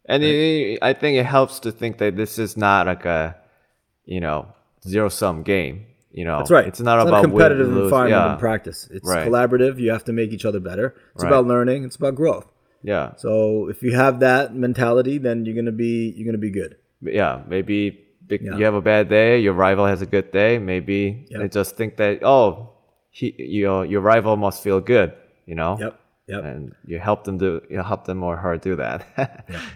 [0.07, 3.37] And it, I think it helps to think that this is not like a,
[4.05, 4.49] you know,
[4.87, 5.87] zero sum game.
[6.11, 6.67] You know, That's right.
[6.67, 7.85] It's not it's about not win, competitive lose.
[7.85, 8.33] environment Yeah.
[8.35, 8.89] in practice.
[8.93, 9.27] It's Right.
[9.27, 9.79] collaborative.
[9.79, 10.95] You have to make each other better.
[11.15, 11.31] It's Right.
[11.33, 11.85] about learning.
[11.85, 12.47] It's about growth.
[12.83, 13.13] Yeah.
[13.17, 16.77] So if you have that mentality, then you're gonna be you're gonna be good.
[17.01, 18.57] yeah, maybe Yeah.
[18.59, 20.59] you have a bad day, your rival has a good day.
[20.59, 21.41] Maybe Yep.
[21.41, 22.71] they just think that oh,
[23.11, 25.13] he, your your rival must feel good,
[25.47, 25.77] you know.
[25.81, 25.99] Yep.
[26.29, 26.45] Yep.
[26.45, 29.05] And you help them do you help them or her do that.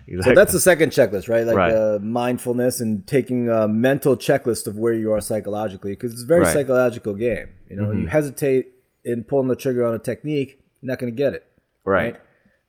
[0.06, 0.22] exactly.
[0.22, 1.44] So that's the second checklist, right?
[1.44, 1.72] Like Right.
[1.72, 6.26] uh, mindfulness and taking a mental checklist of where you are psychologically, because it's a
[6.26, 6.48] very Right.
[6.48, 6.58] Mm-hmm.
[6.58, 7.48] psychological game.
[7.68, 8.68] You know, you hesitate
[9.04, 11.46] in pulling the trigger on a technique, you're not going to get it.
[11.84, 12.16] right.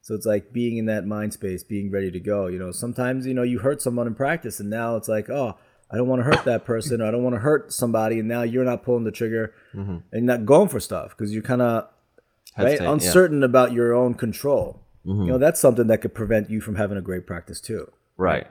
[0.01, 2.47] So it's like being in that mind space, being ready to go.
[2.47, 5.55] You know, sometimes you know you hurt someone in practice, and now it's like, oh,
[5.91, 8.27] I don't want to hurt that person, or I don't want to hurt somebody, and
[8.27, 11.89] now you're not pulling the trigger and not going for stuff because you're kind of
[12.57, 12.91] right Hesitate, yeah.
[12.93, 14.81] uncertain about your own control.
[15.05, 17.89] You know, that's something that could prevent you from having a great practice too.
[18.17, 18.45] Right.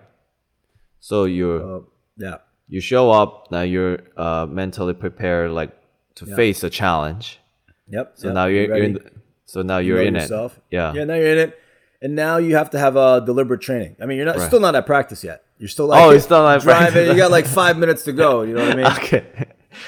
[1.01, 1.81] So you Uh,
[2.17, 2.37] yeah.
[2.69, 5.73] you show up now you're uh, mentally prepared like
[6.15, 7.41] to face a challenge.
[7.89, 8.13] Yep.
[8.15, 9.11] So yep, now you're, you're in the,
[9.45, 10.57] so now you're know in yourself.
[10.57, 10.63] it.
[10.71, 10.95] Yeah.
[10.95, 11.59] Yeah, now you're in it.
[12.03, 13.97] And now you have to have a deliberate training.
[14.01, 14.47] I mean, you're not Right.
[14.47, 15.45] still not at practice yet.
[15.59, 16.93] You're still like Oh, you're still not at driving.
[16.93, 17.09] practice.
[17.11, 18.43] You got like five minutes to go.
[18.43, 18.87] You know what I mean?
[18.99, 19.27] Okay.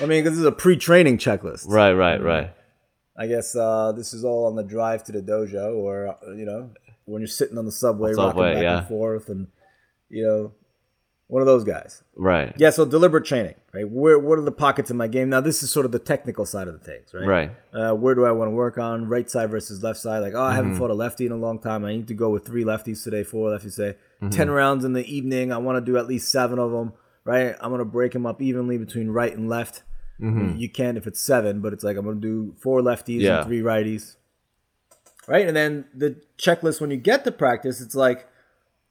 [0.03, 1.67] I mean, because this is a pre-training checklist.
[1.67, 2.53] right, right, right.
[3.19, 6.45] I guess uh, this is all on the drive to the dojo, or uh, you
[6.47, 6.71] know,
[7.05, 8.79] when you're sitting on the subway, Subway, rocking back yeah.
[8.79, 9.49] and forth, and
[10.09, 10.53] you know,
[11.27, 12.03] one of those guys.
[12.17, 12.55] Right.
[12.57, 12.71] Yeah.
[12.71, 13.89] So deliberate training, right?
[13.91, 15.29] Where what are the pockets in my game?
[15.29, 17.27] Now this is sort of the technical side of the things, right?
[17.27, 17.51] Right.
[17.75, 19.09] Uh, where do I want to work on?
[19.09, 20.21] Right side versus left side.
[20.21, 20.57] Like, oh, I Mm-hmm.
[20.57, 21.85] haven't fought a lefty in a long time.
[21.85, 23.99] I need to go with three lefties today, four lefties today.
[24.23, 24.31] Mm-hmm.
[24.31, 25.53] Ten rounds in the evening.
[25.53, 26.93] I want to do at least seven of them.
[27.25, 27.55] Right.
[27.61, 29.83] I'm gonna break them up evenly between right and left.
[30.21, 33.21] You can if it's seven, but it's like I'm gonna do four lefties Mm-hmm.
[33.21, 33.39] Yeah.
[33.39, 34.17] and three righties.
[35.27, 35.47] Right.
[35.47, 38.27] And then the checklist when you get to practice, it's like,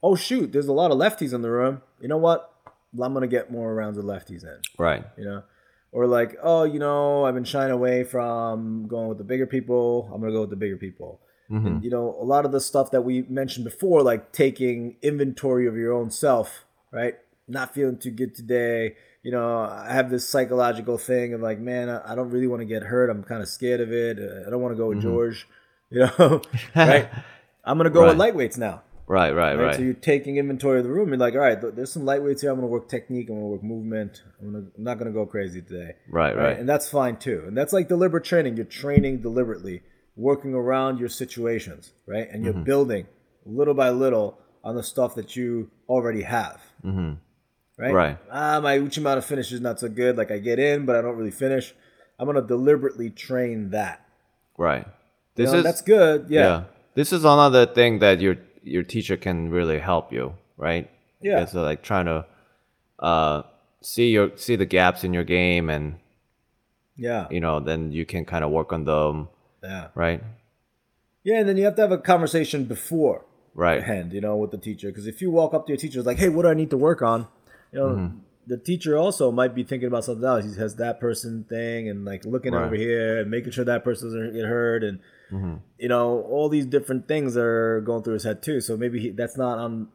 [0.04, 1.82] oh shoot, there's a lot of lefties in the room.
[2.00, 2.54] You know what?
[3.02, 5.04] I'm gonna get more rounds of lefties in Right.
[5.18, 5.44] you know
[5.92, 10.10] or like oh you know i've been shying away from going with the bigger people
[10.14, 12.92] i'm gonna go with the bigger people and you know a lot of the stuff
[12.92, 17.16] that we mentioned before like taking inventory of your own self right
[17.48, 18.96] not feeling too good today
[19.28, 19.48] you know
[19.90, 22.82] i have this psychological thing of like man i, I don't really want to get
[22.92, 25.40] hurt i'm kind of scared of it uh, i don't want to go with george
[25.96, 26.42] you know
[26.76, 27.10] right
[27.66, 28.78] i'm gonna go with lightweights now
[29.10, 29.66] Right, right, Right?
[29.68, 29.76] right.
[29.78, 31.08] So you're taking inventory of the room.
[31.08, 32.50] You're like, all right, th- there's some lightweights here.
[32.52, 33.30] I'm going to work technique.
[33.30, 34.22] I'm going to work movement.
[34.42, 35.92] I'm, gonna, I'm not going to go crazy today.
[36.10, 36.60] Right, right.
[36.60, 37.40] And that's fine too.
[37.48, 38.58] And that's like deliberate training.
[38.58, 39.78] You're training deliberately,
[40.18, 42.28] working around your situations, right?
[42.30, 42.64] And you're Mm-hmm.
[42.74, 43.08] building
[43.46, 46.60] little by little on the stuff that you already have.
[46.84, 47.14] Mm-hmm.
[47.78, 47.94] Right?
[47.94, 48.18] Right.
[48.32, 50.18] Ah, my Uchimata finish is not so good.
[50.18, 51.74] Like I get in, but I don't really finish.
[52.20, 54.04] I'm going to deliberately train that.
[54.58, 54.86] right.
[55.36, 56.26] You This know, is that's good.
[56.30, 56.42] yeah.
[56.42, 56.64] Yeah.
[56.96, 60.90] This is another thing that your your teacher can really help you, right?
[61.22, 61.42] Yeah.
[61.44, 62.26] It's uh, like trying to
[63.00, 63.44] uh
[63.82, 66.00] see your see the gaps in your game and
[66.96, 67.28] Yeah.
[67.30, 69.28] you know, then you can kind of work on them,
[69.64, 69.90] Yeah.
[69.94, 70.24] right?
[71.24, 73.84] Yeah, and then you have to have a conversation before Right.
[73.84, 74.88] hand, you know, with the teacher.
[74.90, 76.72] Because if you walk up to your teacher, it's like, hey, what do I need
[76.72, 77.28] to work on?
[77.72, 78.18] You know, Mm-hmm.
[78.48, 80.46] the teacher also might be thinking about something else.
[80.46, 82.66] He has that person thing and like looking Right.
[82.66, 84.84] over here and making sure that person doesn't get hurt.
[84.84, 85.00] And,
[85.32, 85.56] Mm-hmm.
[85.78, 88.62] you know, all these different things are going through his head too.
[88.62, 89.90] So maybe he, that's not on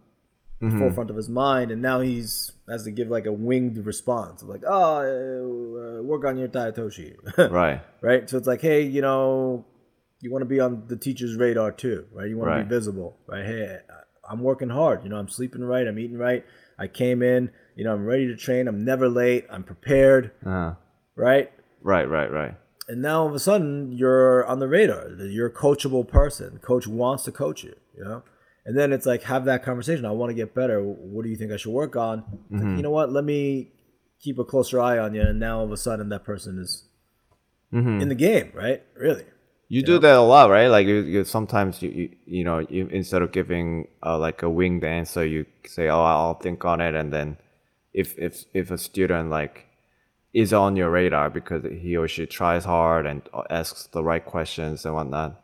[0.61, 0.74] Mm-hmm.
[0.74, 1.72] the forefront of his mind.
[1.72, 4.98] And now he's has to give like a winged response of like, oh,
[5.98, 7.16] uh, work on your Tai Otoshi.
[7.50, 7.80] Right.
[8.00, 8.30] right?
[8.30, 9.64] So it's like, hey, you know,
[10.20, 12.28] you want to be on the teacher's radar too, right?
[12.28, 13.44] You want to be visible, right?
[13.44, 13.78] Hey,
[14.30, 15.02] I'm working hard.
[15.02, 15.85] You know, I'm sleeping right.
[15.88, 16.44] I'm eating right.
[16.78, 17.50] I came in.
[17.76, 18.68] You know, I'm ready to train.
[18.68, 19.46] I'm never late.
[19.50, 20.74] I'm prepared, Uh,
[21.16, 21.50] right?
[21.82, 22.54] right, right, right.
[22.88, 25.08] And now all of a sudden you're on the radar.
[25.11, 26.58] You're a coachable person.
[26.58, 27.74] Coach wants to coach you.
[27.96, 28.22] You know.
[28.66, 30.04] And then it's like have that conversation.
[30.04, 30.82] I want to get better.
[30.82, 32.24] What do you think I should work on?
[32.50, 33.11] It's like, you know what?
[33.12, 33.72] Let me
[34.20, 35.22] keep a closer eye on you.
[35.22, 36.85] And now all of a sudden that person is
[37.72, 38.82] in the game, right?
[38.94, 39.24] Really.
[39.68, 40.68] You do that a lot, right?
[40.68, 44.50] Like you, you sometimes you, you you know you instead of giving uh, like a
[44.50, 47.38] winged answer, you say, "Oh, I'll think on it," and then
[47.94, 49.66] if if if a student like
[50.33, 54.85] is on your radar because he or she tries hard and asks the right questions
[54.87, 55.38] and whatnot.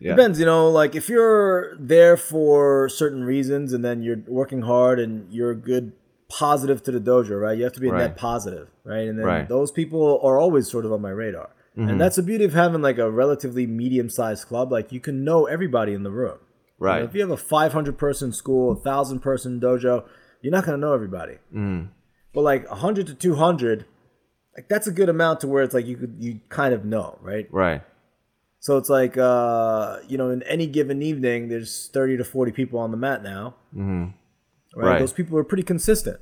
[0.00, 0.16] Yeah.
[0.16, 4.98] Depends, you know, like if you're there for certain reasons and then you're working hard
[5.00, 5.92] and you're a good
[6.28, 7.56] positive to the dojo, right?
[7.56, 8.08] You have to be a Right.
[8.08, 9.06] net positive, right?
[9.08, 9.48] And then Right.
[9.48, 11.50] those people are always sort of on my radar.
[11.78, 11.88] Mm-hmm.
[11.88, 14.70] And that's the beauty of having like a relatively medium sized club.
[14.72, 16.38] Like you can know everybody in the room.
[16.80, 17.02] You know, Right.
[17.04, 20.04] if you have a 500 person school, a 1,000 person dojo,
[20.44, 21.38] you're not to know everybody.
[21.54, 21.88] Mm.
[22.34, 23.86] But like 100 to 200,
[24.54, 27.18] like that's a good amount to where it's like you could, you kind of know,
[27.22, 27.48] right?
[27.50, 27.82] Right.
[28.60, 32.78] So it's like, uh, you know, in any given evening, there's 30 to 40 people
[32.78, 33.54] on the mat now.
[33.74, 34.04] Mm-hmm.
[34.78, 34.90] Right?
[34.92, 34.98] Right.
[34.98, 36.20] Those people are pretty consistent.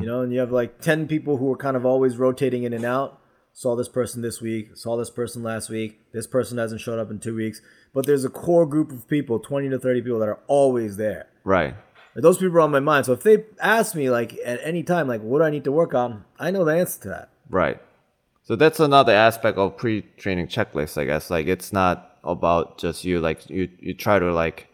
[0.00, 2.72] You know, and you have like 10 people who are kind of always rotating in
[2.72, 3.20] and out.
[3.54, 6.00] Saw this person this week, saw this person last week.
[6.12, 7.60] This person hasn't showed up in two weeks.
[7.94, 11.28] But there's a core group of people, 20 to 30 people, that are always there.
[11.44, 11.74] Right.
[12.14, 13.06] Like, those people are on my mind.
[13.06, 15.72] So if they ask me, like, at any time, like, what do I need to
[15.72, 16.24] work on?
[16.38, 17.28] I know the answer to that.
[17.50, 17.80] Right.
[18.44, 21.30] So that's another aspect of pre-training checklist, I guess.
[21.30, 23.18] Like it's not about just you.
[23.20, 24.68] Like you, you try to like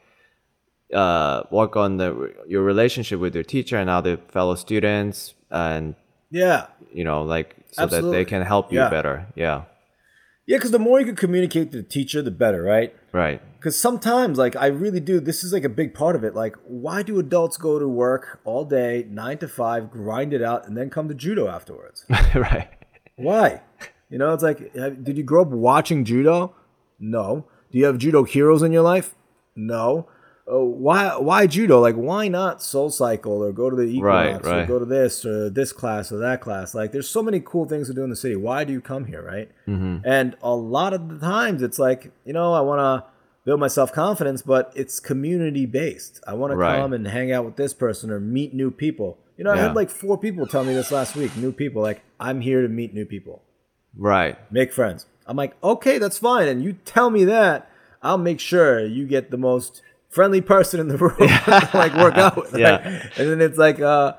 [0.93, 5.95] uh, work on the your relationship with your teacher and other fellow students, and
[6.31, 6.67] Yeah.
[6.93, 8.91] you know, like so that they can help you Yeah.
[8.91, 9.27] better.
[9.37, 9.63] Yeah.
[10.47, 12.93] Yeah, because the more you can communicate to the teacher, the better, right?
[13.13, 13.43] Right.
[13.59, 16.35] Because sometimes, like, I really do, this is like a big part of it.
[16.35, 20.67] Like, why do adults go to work all day, nine to five, grind it out,
[20.67, 22.05] and then come to judo afterwards?
[22.35, 22.69] right.
[23.17, 23.63] why?
[24.09, 26.55] You know, it's like, did you grow up watching judo?
[26.99, 27.47] No.
[27.71, 29.15] Do you have judo heroes in your life?
[29.55, 30.09] No.
[30.51, 31.17] Uh, why?
[31.17, 31.81] Why judo?
[31.81, 34.69] Like, why not Soul Cycle or go to the Equinox or right.
[34.69, 36.75] go to this or this class or that class?
[36.75, 38.37] Like, there's so many cool things to do in the city.
[38.37, 39.51] Why do you come here, right?
[39.69, 39.99] Mm-hmm.
[40.05, 43.09] And a lot of the times, it's like, you know, I want to
[43.45, 46.21] build my self confidence, but it's community based.
[46.27, 46.77] I want to Right.
[46.81, 49.19] come and hang out with this person or meet new people.
[49.37, 51.35] You know, I had like four people tell me this last week.
[51.37, 53.43] New people, like, I'm here to meet new people
[53.97, 54.37] Right.
[54.53, 55.07] make friends.
[55.27, 56.49] I'm like, okay, that's fine.
[56.49, 57.71] And you tell me that,
[58.03, 59.81] I'll make sure you get the most
[60.11, 62.53] friendly person in the room to like work out with.
[62.53, 62.61] right?
[62.61, 63.09] Yeah.
[63.17, 64.15] And then it's like, uh,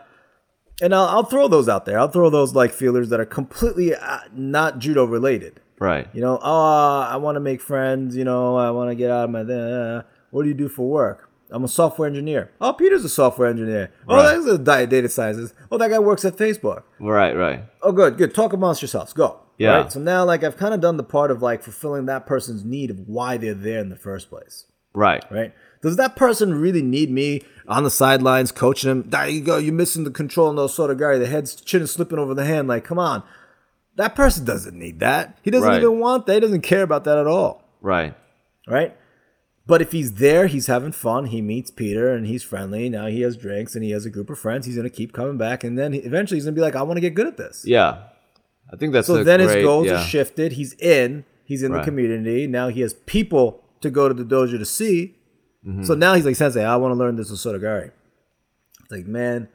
[0.82, 2.00] and I'll, I'll throw those out there.
[2.00, 5.60] I'll throw those like feelers that are completely uh, not judo related.
[5.80, 6.08] Right.
[6.14, 8.16] You know, oh, I want to make friends.
[8.16, 9.42] You know, I want to get out of my.
[9.42, 11.28] Uh, what do you do for work?
[11.54, 12.50] I'm a software engineer.
[12.62, 13.92] Oh, Peter's a software engineer.
[14.08, 14.36] Oh, Right.
[14.38, 15.54] that's a data scientist.
[15.70, 16.84] Oh, that guy works at Facebook.
[17.00, 17.36] Right.
[17.36, 17.66] Right.
[17.82, 18.34] Oh, good, good.
[18.34, 19.12] Talk amongst yourselves.
[19.12, 19.40] Go.
[19.58, 19.82] Yeah.
[19.82, 19.92] Right?
[19.92, 22.90] So now, like, I've kind of done the part of like fulfilling that person's need
[22.90, 24.66] of why they're there in the first place.
[24.94, 25.24] Right.
[25.30, 25.54] Right?
[25.82, 29.10] Does that person really need me on the sidelines coaching him?
[29.10, 29.58] There you go.
[29.58, 31.18] You're missing the control in those sort of guy.
[31.18, 32.68] The head's chin is slipping over the hand.
[32.68, 33.24] Like, come on.
[33.96, 35.38] That person doesn't need that.
[35.42, 35.82] He doesn't Right.
[35.82, 36.36] even want that.
[36.36, 37.64] He doesn't care about that at all.
[37.82, 38.16] Right.
[38.68, 38.96] Right?
[39.68, 41.26] But if he's there, he's having fun.
[41.26, 42.90] He meets Peter and he's friendly.
[42.90, 44.66] Now he has drinks and he has a group of friends.
[44.66, 45.64] He's going to keep coming back.
[45.64, 47.64] And then eventually he's going to be like, I want to get good at this.
[47.66, 48.04] Yeah.
[48.72, 50.02] I think that's So then great, his goals yeah.
[50.02, 50.54] are shifted.
[50.54, 51.26] He's in.
[51.44, 51.80] He's in Right.
[51.80, 52.48] the community.
[52.48, 55.18] Now he has people to go to the dojo to see.
[55.66, 55.84] Mm-hmm.
[55.84, 57.92] So now he's like, Sensei, I want to learn this Osotogari.
[58.82, 59.48] It's like, man,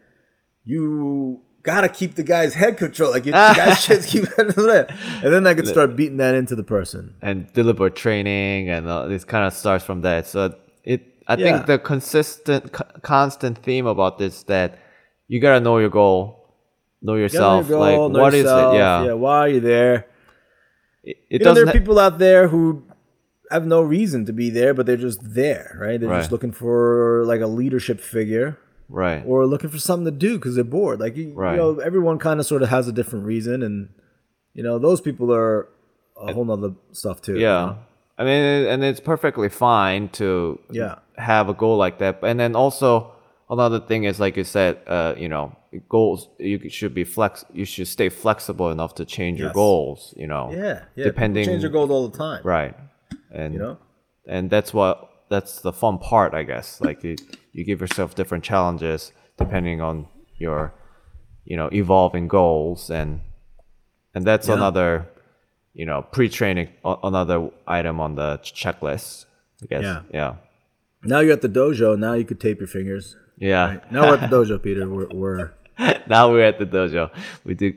[0.65, 3.11] you gotta keep the guy's head control.
[3.11, 7.15] Like you, guys just keep and then I could start beating that into the person.
[7.23, 11.45] and deliberate training and uh, this kind of starts from that so it i Yeah.
[11.57, 14.79] think the consistent co- constant theme about this that
[15.27, 16.55] you gotta know your goal
[17.03, 18.75] know Get on yourself your like goal, know what is yourself.
[18.75, 19.13] it yeah, Yeah.
[19.15, 20.07] Why are you there?
[21.03, 22.86] it, it you know, there are people out there who
[23.51, 25.99] have no reason to be there, but they're just there, right?
[26.01, 26.19] They're Right.
[26.19, 28.59] just looking for like a leadership figure.
[28.89, 31.01] right or looking for something to do because they're bored.
[31.01, 31.53] Like you, Right.
[31.53, 33.89] you know, everyone kind of sort of has a different reason, and
[34.55, 35.67] you know, those people are
[36.21, 37.35] a whole nother stuff too.
[37.35, 37.79] you yeah know?
[38.19, 40.95] i mean and it's perfectly fine to Yeah.
[41.17, 43.13] have a goal like that and then also
[43.51, 45.55] another thing is like you said uh you know
[45.91, 50.27] goals you should be flex you should stay flexible enough to change your goals you
[50.27, 50.79] know yeah, yeah.
[50.95, 52.75] People depending change your goals all the time, right
[53.31, 53.79] and You know,
[54.27, 57.17] and that's what that's the fun part i guess like you,
[57.53, 60.07] you give yourself different challenges depending on
[60.39, 60.73] your
[61.45, 63.21] you know evolving goals and
[64.15, 64.55] and that's Yeah.
[64.55, 65.07] another
[65.75, 69.27] you know pre-training another item on the checklist
[69.63, 70.03] i guess Yeah.
[70.13, 70.35] yeah
[71.03, 71.97] now you're at the dojo.
[71.97, 73.17] Now you could tape your fingers.
[73.37, 74.89] yeah Now we're at the dojo, Peter.
[74.89, 75.53] We're, we're
[76.09, 77.11] now we're at the dojo
[77.45, 77.73] we do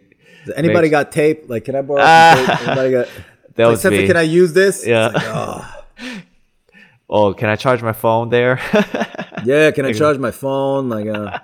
[0.45, 1.39] Does anybody got tape?
[1.47, 2.61] Like, can I borrow some tape?
[2.67, 3.07] Anybody got?
[3.55, 4.07] That like, was me.
[4.07, 4.85] can I use this?
[4.85, 5.07] Yeah.
[5.07, 5.75] like, oh.
[7.09, 8.59] oh can i charge my phone there
[9.45, 10.89] Yeah, can I charge my phone?
[10.89, 11.39] Like, uh,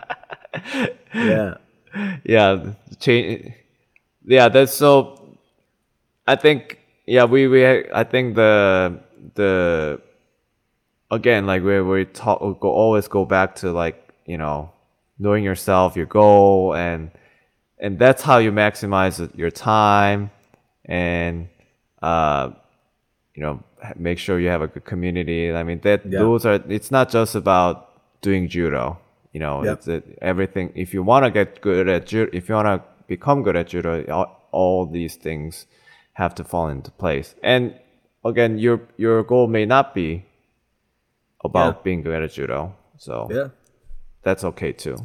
[1.14, 1.56] yeah,
[2.24, 3.54] yeah change
[4.26, 5.38] yeah that's so
[6.28, 9.00] i think yeah we we i think the
[9.36, 10.02] the
[11.12, 14.72] again like we we talk we go always go back to like you know
[15.20, 17.12] knowing yourself your goal and
[17.78, 20.32] and that's how you maximize your time
[20.86, 21.48] and
[22.12, 22.44] uh
[23.36, 23.56] you know
[24.08, 26.20] make sure you have a good community i mean that Yeah.
[26.24, 27.76] those are it's not just about
[28.28, 28.84] doing judo
[29.34, 29.74] you know Yep.
[29.78, 32.78] it's it, everything if you want to get good at judo if you want to
[33.16, 34.28] become good at judo all,
[34.60, 35.66] all these things
[36.22, 37.64] have to fall into place and
[38.32, 40.10] again your your goal may not be
[41.44, 41.82] about Yeah.
[41.88, 42.60] being good at judo
[42.98, 43.48] so yeah.
[44.24, 44.98] that's okay too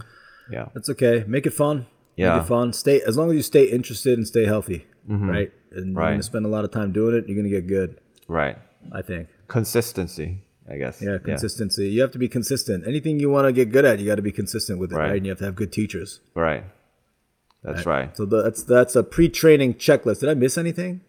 [0.50, 1.16] yeah That's okay.
[1.28, 1.76] Make it fun.
[2.16, 2.26] Yeah.
[2.26, 2.36] Mm-hmm.
[2.38, 2.72] Make it fun.
[2.72, 4.80] Stay as long as you stay interested and stay healthy.
[5.06, 5.52] Right.
[5.72, 7.28] And you're gonna spend a lot of time doing it.
[7.28, 7.98] You're gonna get good.
[8.28, 8.58] right
[8.92, 9.28] I think.
[9.48, 11.88] consistency i guess Yeah, consistency.
[11.90, 12.86] You have to be consistent.
[12.86, 15.08] Anything you want to get good at, you got to be consistent with it, Right.
[15.10, 15.16] right.
[15.16, 16.20] And you have to have good teachers.
[16.34, 16.64] right
[17.64, 18.16] That's right.
[18.16, 20.20] So that's that's a pre-training checklist.
[20.20, 21.00] Did I miss anything?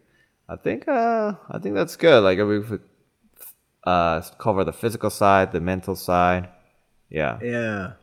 [0.50, 2.20] I think uh I think that's good.
[2.28, 2.58] Like we
[3.84, 6.50] uh cover the physical side, the mental side.
[7.10, 7.40] Yeah.
[7.42, 7.94] Yeah.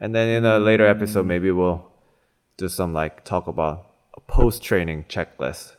[0.00, 1.80] And then in a later episode maybe we'll
[2.56, 3.76] do some like talk about
[4.16, 5.74] a post training checklist.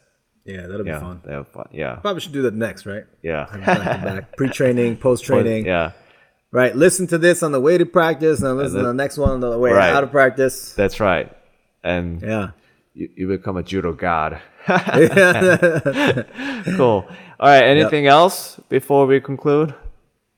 [0.48, 1.00] Yeah, that'll be Yeah.
[1.00, 1.22] fun.
[1.26, 1.68] That'll be fun.
[1.72, 1.96] Yeah.
[1.96, 3.04] Probably should do that next, right?
[3.22, 3.46] Yeah.
[3.66, 4.38] Back.
[4.38, 5.66] Pre-training, post-training.
[5.66, 5.92] yeah.
[6.52, 6.74] Right.
[6.76, 9.32] Listen to this on the way to practice, and listen then- to the next one
[9.32, 9.92] on the way Right.
[9.92, 10.74] out of practice.
[10.74, 11.30] That's right.
[11.84, 12.50] And Yeah.
[12.94, 14.40] you, you become a judo god.
[14.68, 14.76] cool.
[17.40, 17.64] All right.
[17.64, 19.74] Anything else before we conclude?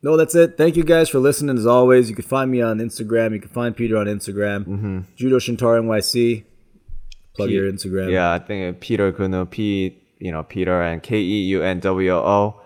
[0.02, 0.56] No, that's it.
[0.58, 1.58] Thank you guys for listening.
[1.58, 3.34] As always, you can find me on Instagram.
[3.34, 4.66] You can find Peter on Instagram.
[4.66, 5.00] Mm-hmm.
[5.16, 6.46] Judo Shintaro NYC.
[7.36, 8.12] Plug your Instagram.
[8.12, 12.14] Yeah, I think Peter Keunwo, P, you know, Peter and K E U N W
[12.14, 12.62] O.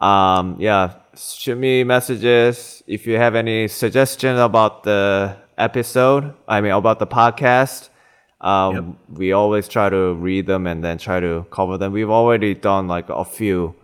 [0.00, 6.34] Um, yeah, shoot me messages if you have any suggestions about the episode.
[6.46, 7.88] I mean, about the podcast.
[8.40, 11.92] Um, we always try to read them and then try to cover them.
[11.92, 13.74] We've already done like a few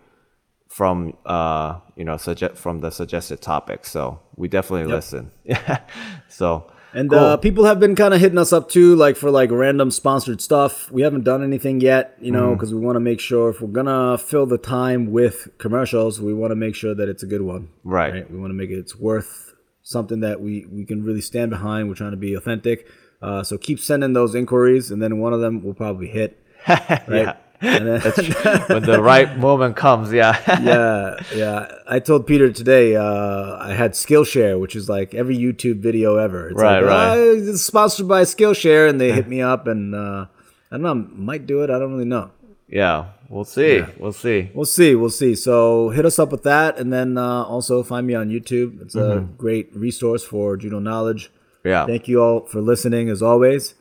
[0.74, 5.78] from uh you know suggest from the suggested topics so we definitely listen yeah
[6.28, 7.18] so And cool.
[7.18, 10.40] uh, people have been kind of hitting us up too, like for like random sponsored
[10.40, 10.90] stuff.
[10.92, 13.68] We haven't done anything yet, you know, because we want to make sure if we're
[13.68, 17.42] gonna fill the time with commercials, we want to make sure that it's a good
[17.42, 17.68] one.
[17.82, 18.30] Right.
[18.30, 21.88] We want to make it it's worth something that we we can really stand behind.
[21.88, 22.86] We're trying to be authentic.
[23.20, 26.40] Uh, so keep sending those inquiries, and then one of them will probably hit.
[26.68, 27.08] Right.
[27.08, 28.00] yeah then,
[28.68, 31.72] when the right moment comes yeah yeah, yeah.
[31.88, 36.48] I told Peter today uh, I had Skillshare, which is like every YouTube video ever.
[36.50, 37.16] It's Right, like, right.
[37.16, 40.26] "Oh, it's sponsored by Skillshare, and they hit me up, and uh,
[40.70, 41.70] I don't know, might do it.
[41.70, 42.30] I don't really know.
[42.68, 45.34] yeah we'll see we'll see We'll see, we'll see.
[45.34, 48.82] So hit us up with that, and then uh, also find me on YouTube.
[48.82, 49.36] It's a Mm-hmm.
[49.36, 51.30] great resource for judo knowledge.
[51.64, 53.74] yeah Thank you all for listening, as always,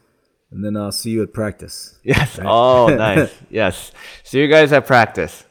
[0.54, 1.98] and then I'll see you at practice.
[2.04, 2.40] yes.
[2.44, 3.34] Oh nice.
[3.50, 3.92] Yes.
[4.24, 5.46] See you guys at practice